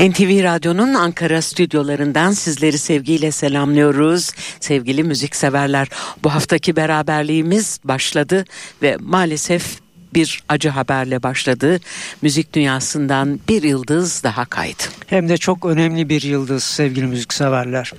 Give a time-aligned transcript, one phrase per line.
[0.00, 4.30] NTV Radyo'nun Ankara stüdyolarından sizleri sevgiyle selamlıyoruz.
[4.60, 5.88] Sevgili müzikseverler,
[6.22, 8.44] bu haftaki beraberliğimiz başladı
[8.82, 9.80] ve maalesef
[10.14, 11.80] bir acı haberle başladı.
[12.22, 14.82] Müzik dünyasından bir yıldız daha kaydı.
[15.06, 17.92] Hem de çok önemli bir yıldız sevgili müzikseverler.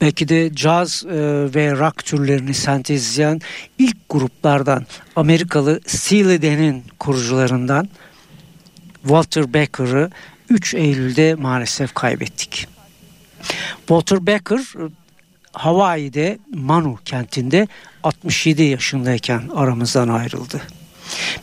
[0.00, 1.14] Belki de caz e,
[1.54, 3.40] ve rock türlerini sentezleyen
[3.78, 4.86] ilk gruplardan
[5.16, 7.88] Amerikalı Steely Dan'in kurucularından
[9.02, 10.10] Walter Becker'ı
[10.50, 12.68] 3 Eylül'de maalesef kaybettik.
[13.78, 14.60] Walter Becker
[15.52, 17.68] Hawaii'de Manu kentinde
[18.02, 20.62] 67 yaşındayken aramızdan ayrıldı.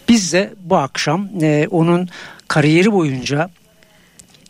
[0.10, 2.10] Biz de bu akşam e, onun
[2.48, 3.50] kariyeri boyunca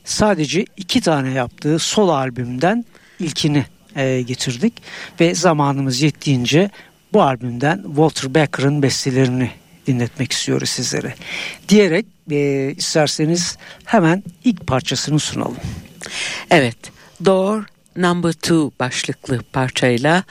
[0.04, 2.86] sadece iki tane yaptığı sol albümden
[3.20, 3.66] ilkini
[3.96, 4.74] e, getirdik
[5.20, 6.70] ve zamanımız yettiğince
[7.14, 9.52] bu albümden Walter Becker'ın bestelerini
[9.94, 11.16] dinletmek istiyoruz sizlere.
[11.70, 15.58] Diyerek e, isterseniz hemen ilk parçasını sunalım.
[16.50, 16.78] Evet,
[17.26, 17.64] Door
[17.96, 20.24] Number Two başlıklı parçayla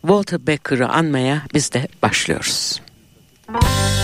[0.00, 2.80] Walter Becker'ı anmaya biz de başlıyoruz.
[3.48, 4.03] Müzik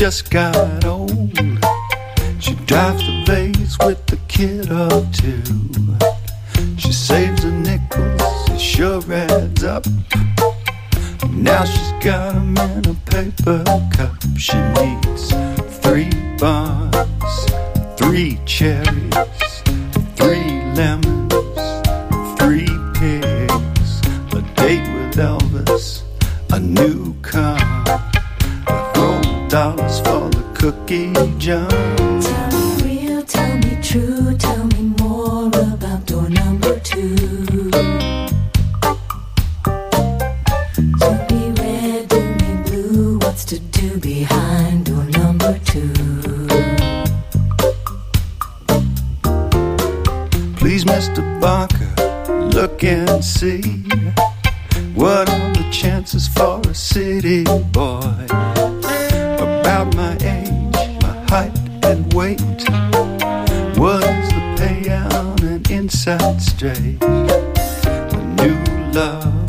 [0.00, 1.36] just got old.
[2.38, 5.42] She drives the vase with the kid of two.
[6.78, 9.84] She saves the nickels, it sure adds up.
[11.28, 13.62] Now she's got them in a paper
[13.92, 14.16] cup.
[14.38, 15.34] She needs
[15.82, 16.08] three
[16.38, 17.34] buns,
[17.98, 19.62] three cherries,
[20.16, 20.48] three
[20.80, 21.60] lemons,
[22.40, 24.00] three pigs,
[24.32, 26.04] a date with Elvis,
[26.54, 27.09] a new
[30.90, 32.09] lucky John.
[62.20, 62.38] wait
[63.78, 67.00] was the payout and inside straight.
[67.00, 69.39] The new love.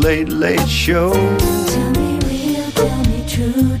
[0.00, 1.12] Late, late show.
[1.12, 3.78] Tell me real, tell me true,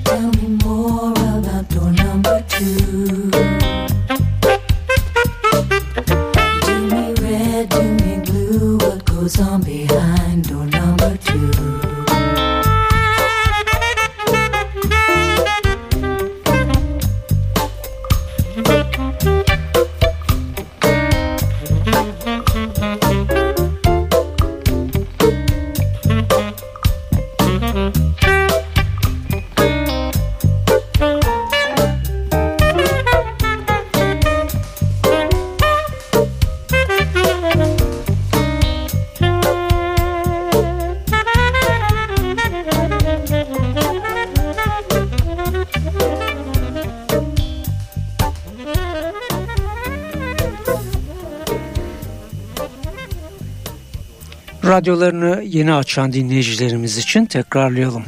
[54.70, 58.04] Radyolarını yeni açan dinleyicilerimiz için tekrarlayalım.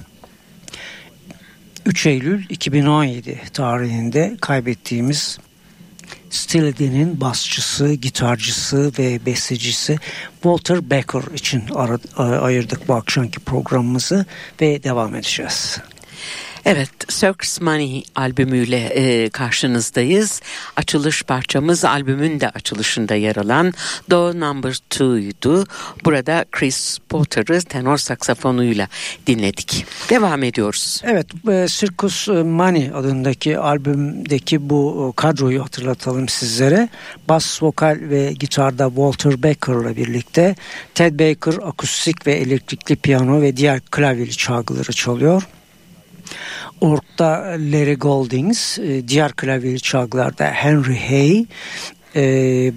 [1.86, 5.38] 3 Eylül 2017 tarihinde kaybettiğimiz
[6.30, 9.98] Steely'nin basçısı, gitarcısı ve bestecisi
[10.32, 11.64] Walter Becker için
[12.18, 14.26] ayırdık bu akşamki programımızı
[14.60, 15.78] ve devam edeceğiz.
[16.64, 20.40] Evet, Circus Money albümüyle e, karşınızdayız.
[20.76, 23.72] Açılış parçamız albümün de açılışında yer alan
[24.10, 25.66] Do Number 2'ydu.
[26.04, 28.88] Burada Chris Potter'ı tenor saksafonuyla
[29.26, 29.86] dinledik.
[30.10, 31.00] Devam ediyoruz.
[31.04, 36.88] Evet, e, Circus Money adındaki albümdeki bu e, kadroyu hatırlatalım sizlere.
[37.28, 40.56] Bas vokal ve gitarda Walter Becker'la birlikte
[40.94, 45.42] Ted Baker akustik ve elektrikli piyano ve diğer klavyeli çalgıları çalıyor.
[46.82, 51.46] Ork'ta Larry Goldings, e, diğer klavyeli çalgılarda Henry Hay,
[52.16, 52.24] e,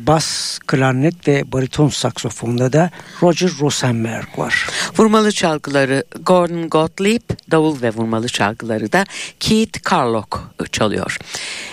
[0.08, 2.90] bas, klarnet ve bariton saksofonda da
[3.22, 4.68] Roger Rosenberg var.
[4.98, 7.22] Vurmalı çalgıları Gordon Gottlieb,
[7.52, 9.06] davul ve vurmalı çalgıları da
[9.40, 10.40] Keith Carlock
[10.72, 11.18] çalıyor.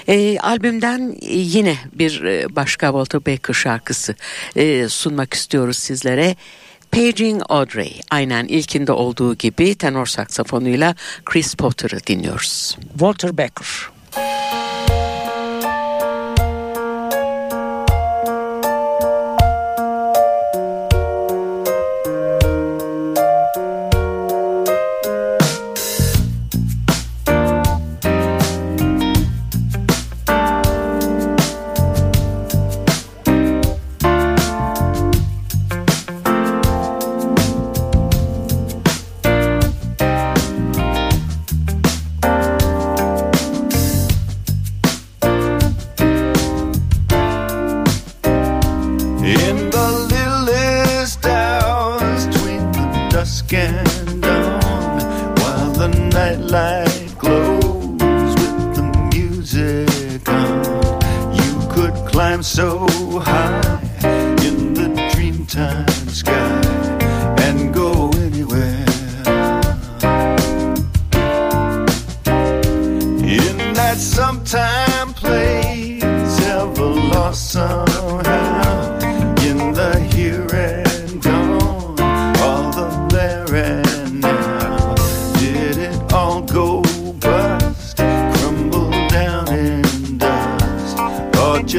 [0.09, 4.15] E, albümden yine bir e, başka Walter Baker şarkısı
[4.57, 6.37] e, sunmak istiyoruz sizlere.
[6.93, 10.95] Paging Audrey aynen ilkinde olduğu gibi tenor saksafonuyla
[11.25, 12.77] Chris Potter'ı dinliyoruz.
[12.93, 13.67] Walter Becker.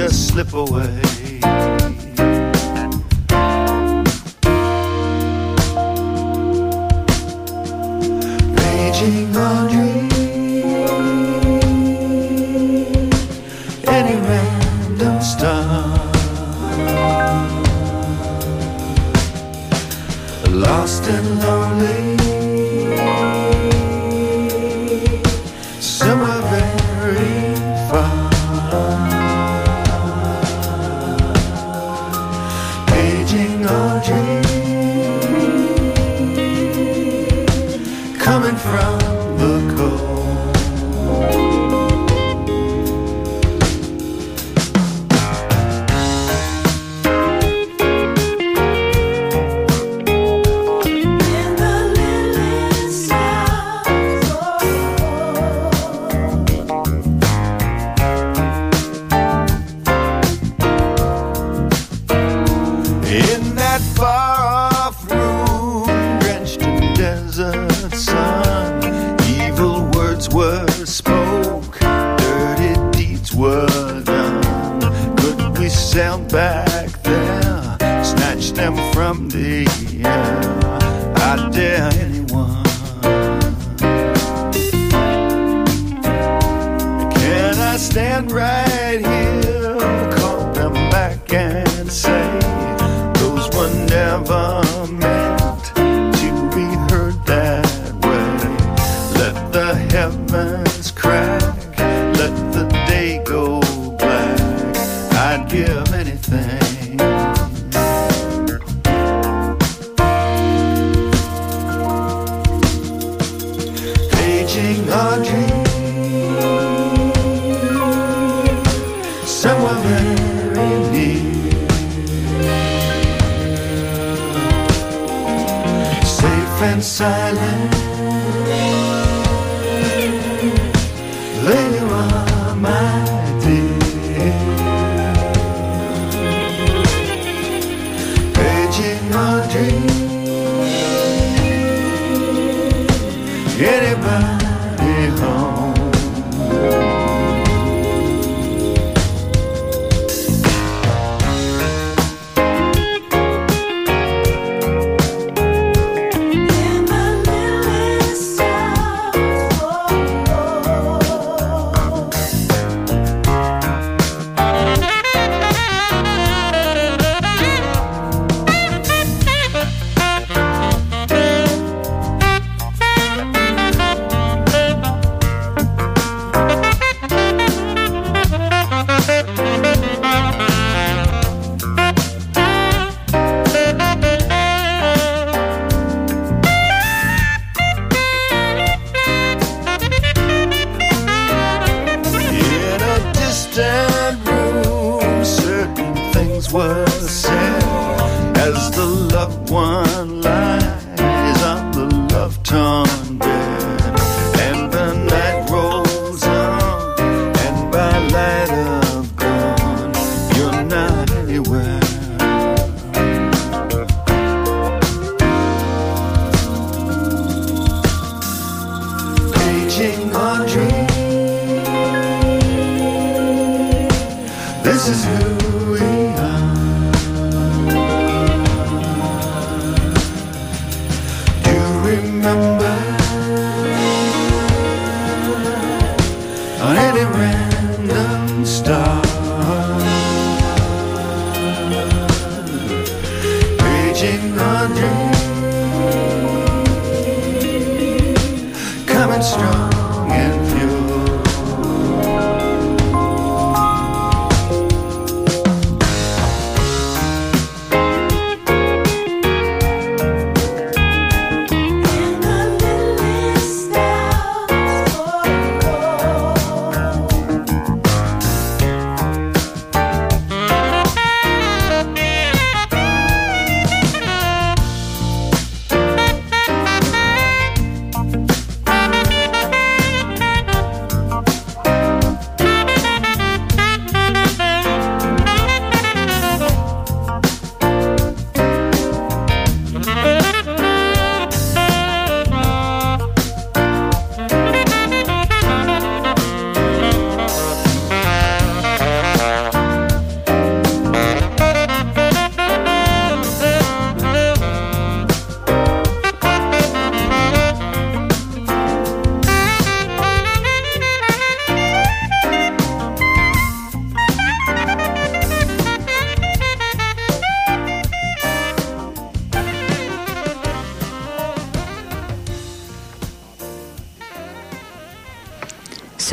[0.03, 1.22] Just slip away?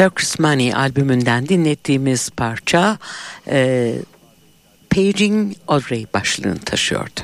[0.01, 2.99] Circus Money albümünden dinlettiğimiz parça
[3.49, 3.93] e,
[4.91, 7.21] Paging Audrey başlığını taşıyordu.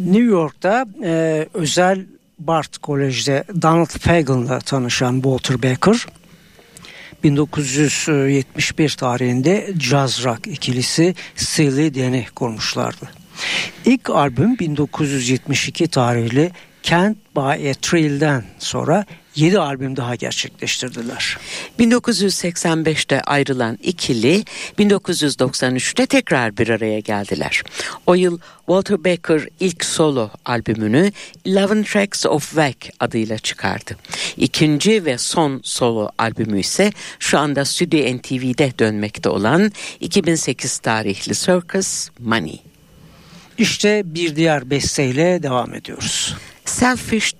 [0.00, 2.06] New York'ta e, özel
[2.38, 6.06] Bart Kolej'de Donald Fagan'la tanışan Walter Becker
[7.24, 13.08] 1971 tarihinde caz rock ikilisi Silly Deney kurmuşlardı.
[13.84, 16.50] İlk albüm 1972 tarihli
[16.82, 19.04] Can't Buy a Thrill'den sonra
[19.36, 21.36] 7 albüm daha gerçekleştirdiler.
[21.78, 24.44] 1985'te ayrılan ikili
[24.78, 27.62] 1993'te tekrar bir araya geldiler.
[28.06, 31.12] O yıl Walter Becker ilk solo albümünü
[31.46, 33.96] Eleven Tracks of Wack adıyla çıkardı.
[34.36, 42.08] İkinci ve son solo albümü ise şu anda Studio NTV'de dönmekte olan 2008 tarihli Circus
[42.18, 42.62] Money.
[43.58, 46.34] İşte bir diğer besteyle devam ediyoruz.
[46.70, 47.32] Selfish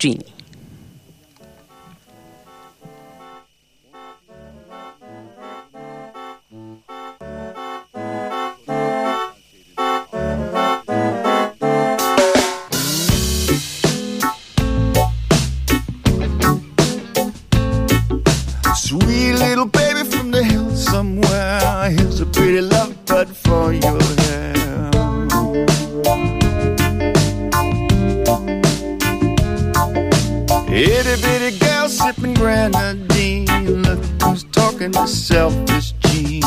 [32.40, 33.82] grenadine.
[33.82, 36.42] Look who's talking to selfish Gene.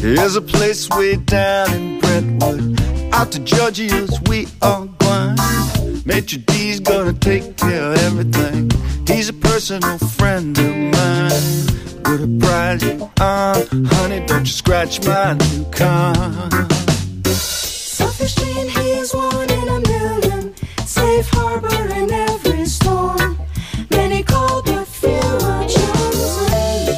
[0.00, 2.80] Here's a place way down in Brentwood.
[3.14, 5.36] Out to Georgia's we are going.
[6.04, 8.70] Major D's gonna take care of everything.
[9.06, 11.46] He's a personal friend of mine.
[12.04, 14.26] What a you on, honey.
[14.26, 16.75] Don't you scratch my new car.
[21.16, 23.38] Safe harbor in every storm.
[23.88, 26.94] Many called, but few are chosen.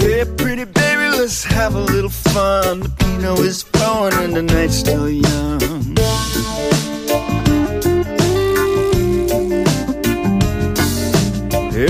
[0.00, 2.80] Hey, pretty baby, let's have a little fun.
[2.80, 5.60] The Pinot is flowing and the night's still young.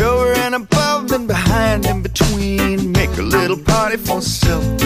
[0.03, 4.80] Over and above and behind between, make a little party for selfish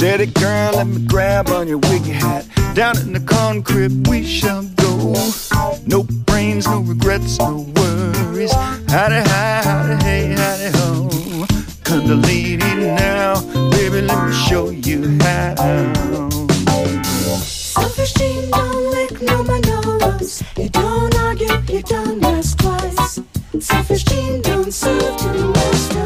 [0.00, 2.46] Steady girl, let me grab on your wiggy hat.
[2.74, 5.12] Down in the corn crib we shall go.
[5.84, 8.50] No brains, no regrets, no worries.
[8.88, 11.08] Howdy hi, howdy hey, howdy ho.
[11.84, 15.54] Kundalini now, baby, let me show you how.
[17.42, 20.42] Selfish Gene, don't lick no manolos.
[20.56, 23.20] You don't argue, you don't ask twice.
[23.58, 25.99] Selfish Gene, don't serve two masters.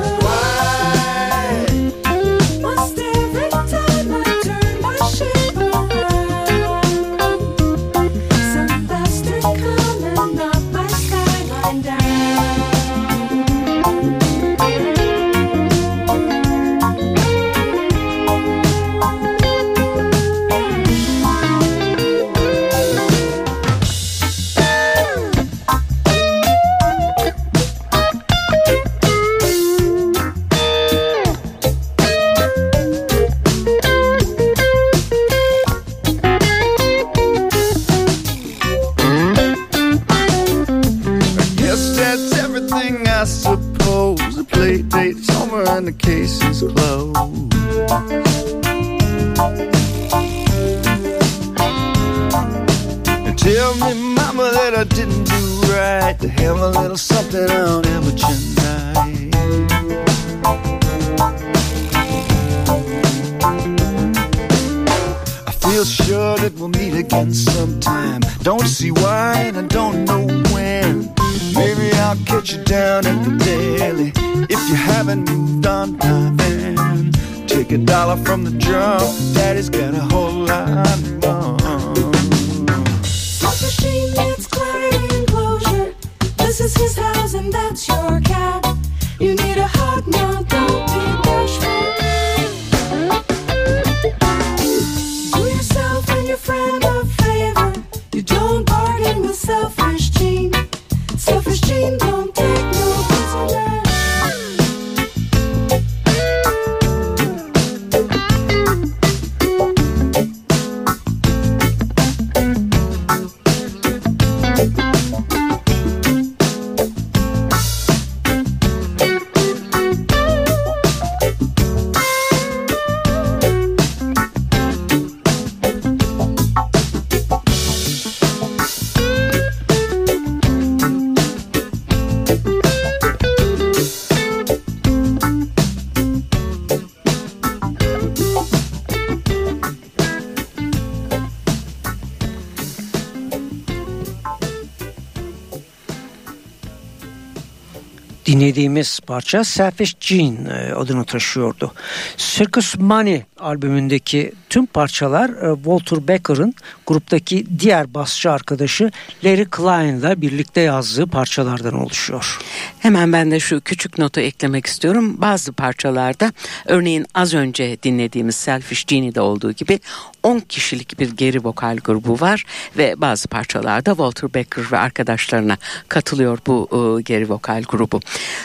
[148.35, 151.73] Dinlediğimiz parça Selfish Gene e, adını taşıyordu.
[152.17, 156.55] Circus Money albümündeki tüm parçalar e, Walter Becker'ın
[156.87, 158.91] gruptaki diğer basçı arkadaşı
[159.25, 162.39] Larry Klein'la birlikte yazdığı parçalardan oluşuyor.
[162.79, 165.21] Hemen ben de şu küçük notu eklemek istiyorum.
[165.21, 166.33] Bazı parçalarda
[166.67, 169.81] örneğin az önce dinlediğimiz Selfish Genie'de olduğu gibi
[170.23, 172.45] 10 kişilik bir geri vokal grubu var
[172.77, 175.57] ve bazı parçalarda Walter Becker ve arkadaşlarına
[175.89, 178.01] katılıyor bu e, geri vokal grubu.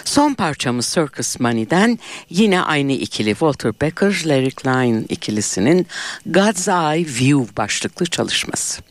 [0.06, 5.88] Son parçamız Circus Money'den yine aynı ikili Walter Becker, Larry Klein ikilisinin
[6.26, 8.89] God's Eye View başlıklı çalışması.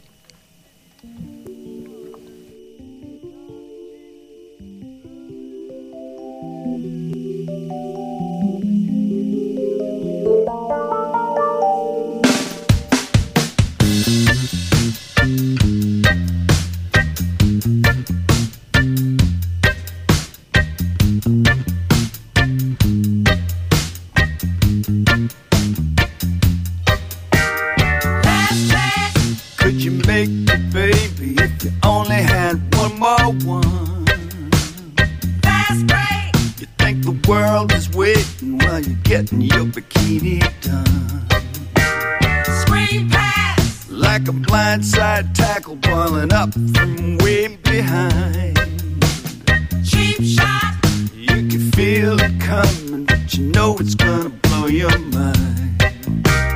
[54.70, 55.82] Your mind.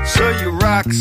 [0.06, 0.92] So you rock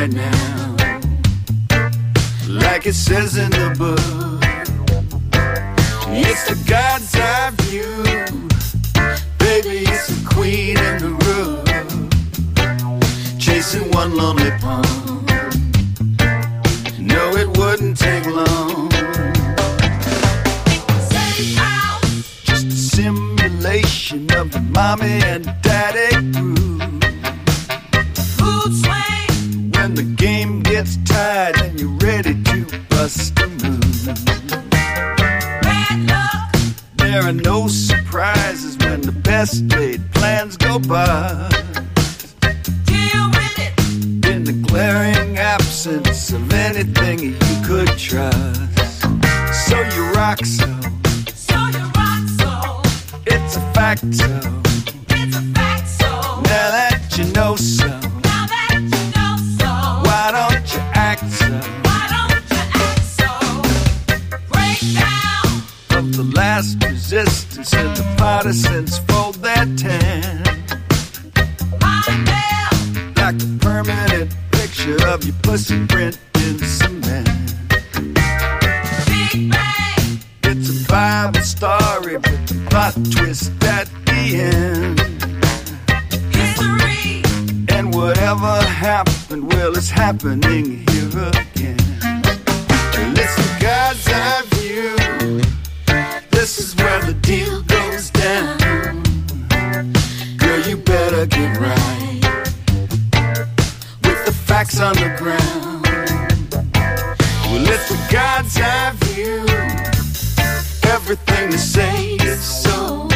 [0.00, 0.76] right now.
[2.48, 4.00] Like it says in the book.
[6.12, 8.04] It's the God's eye view.
[9.38, 11.64] Baby, it's the queen in the room.
[13.38, 15.26] Chasing one lonely pawn.
[16.98, 18.90] No, it wouldn't take long.
[21.56, 26.69] house, Just a simulation of the mommy and daddy groove.
[30.00, 34.06] The game gets tied and you're ready to bust a move.
[35.60, 36.56] bad luck,
[36.96, 41.50] There are no surprises when the best laid plans go by.
[42.86, 47.36] deal with it, In the glaring absence of anything you
[47.66, 49.02] could trust.
[49.68, 50.70] So you rock so,
[51.34, 52.52] so you rock so,
[53.26, 54.40] it's a fact so.
[55.10, 56.08] it's a fact so,
[56.48, 57.79] Now that you know so,
[68.52, 69.09] since.
[111.60, 113.06] Say so.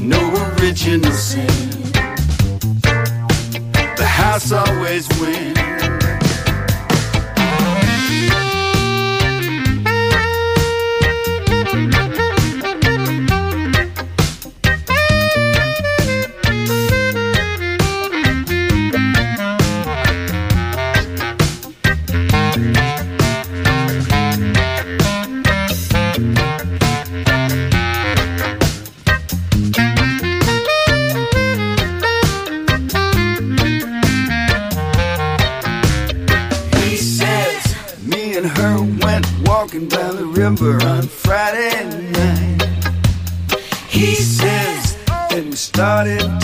[0.00, 0.20] No
[0.58, 1.46] original sin.
[3.96, 5.59] The house always wins.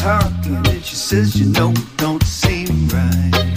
[0.07, 3.55] And she says, You know, it don't seem right.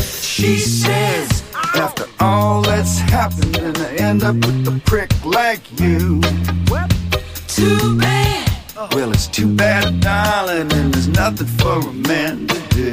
[0.00, 1.42] She says,
[1.74, 6.20] After all that's happened, and I end up with a prick like you.
[7.48, 8.50] Too bad.
[8.92, 12.92] Well, it's too bad, darling, and there's nothing for a man to do.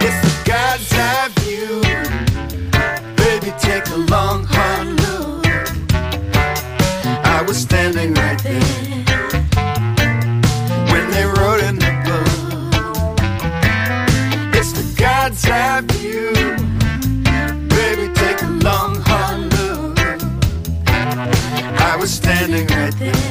[0.00, 1.80] It's the God's eye view.
[3.16, 5.46] Baby, take a long, hard look.
[7.24, 8.87] I was standing right there
[15.38, 16.32] God's eye view.
[17.68, 19.98] Baby, take a long, hard look.
[21.80, 23.27] I was standing right there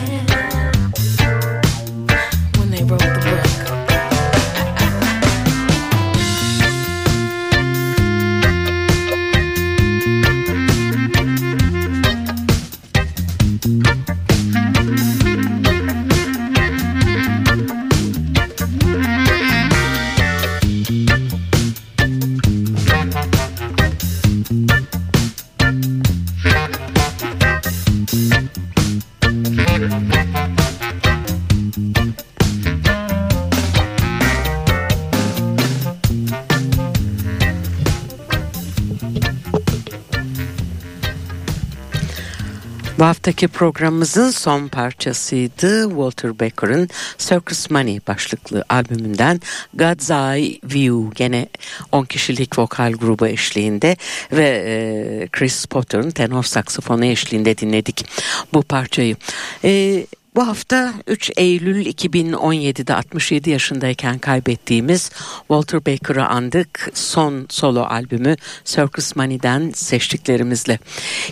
[43.08, 45.90] haftaki programımızın son parçasıydı.
[45.90, 49.42] Walter Becker'ın Circus Money başlıklı albümünden
[49.74, 51.48] God's Eye View gene
[51.92, 53.98] 10 kişilik vokal grubu eşliğinde
[54.32, 58.06] ve e, Chris Potter'ın tenor saksafonu eşliğinde dinledik
[58.54, 59.16] bu parçayı.
[59.64, 60.06] E,
[60.38, 69.16] bu hafta 3 Eylül 2017'de 67 yaşındayken kaybettiğimiz Walter Baker'ı andık son solo albümü Circus
[69.16, 70.80] Money'den seçtiklerimizle.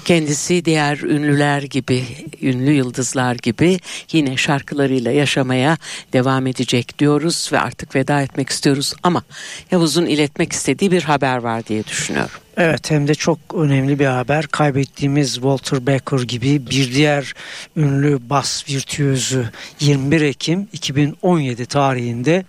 [0.05, 2.03] Kendisi diğer ünlüler gibi,
[2.41, 3.79] ünlü yıldızlar gibi
[4.11, 5.77] yine şarkılarıyla yaşamaya
[6.13, 9.23] devam edecek diyoruz ve artık veda etmek istiyoruz ama
[9.71, 12.44] Yavuz'un iletmek istediği bir haber var diye düşünüyorum.
[12.57, 14.47] Evet hem de çok önemli bir haber.
[14.47, 17.33] Kaybettiğimiz Walter Becker gibi bir diğer
[17.77, 22.45] ünlü bas virtüözü 21 Ekim 2017 tarihinde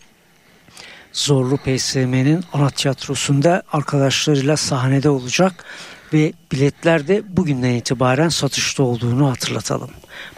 [1.12, 5.64] Zorlu PSM'nin ana tiyatrosunda arkadaşlarıyla sahnede olacak
[6.12, 9.90] ve biletler de bugünden itibaren satışta olduğunu hatırlatalım.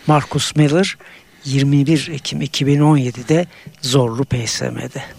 [0.07, 0.96] Marcus Miller
[1.44, 3.46] 21 Ekim 2017'de
[3.83, 5.17] Zorlu PSM'de.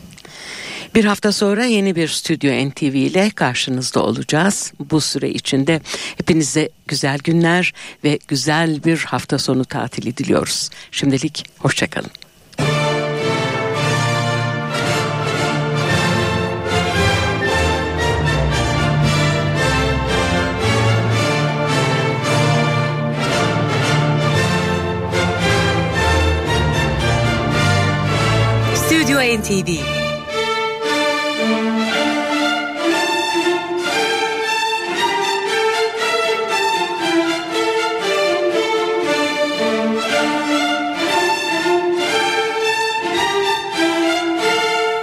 [0.96, 4.74] Bir hafta sonra yeni bir Stüdyo NTV ile karşınızda olacağız.
[4.80, 5.82] Bu süre içinde
[6.18, 7.74] hepinize güzel günler
[8.04, 10.70] ve güzel bir hafta sonu tatili diliyoruz.
[10.92, 12.12] Şimdilik hoşçakalın.
[29.38, 30.09] NTV